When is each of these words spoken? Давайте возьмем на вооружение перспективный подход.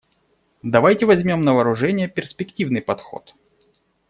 Давайте 0.63 1.05
возьмем 1.05 1.43
на 1.43 1.53
вооружение 1.53 2.07
перспективный 2.07 2.81
подход. 2.81 3.35